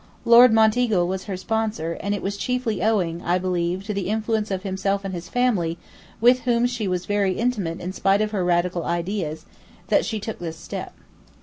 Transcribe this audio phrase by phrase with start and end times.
[0.25, 4.49] Lord Monteagle was her sponsor and it was chiefly owing, I believe, to the influence
[4.49, 5.77] of himself and his family,
[6.19, 9.45] with whom she was very intimate in spite of her Radical ideas,
[9.89, 10.95] that she took this step.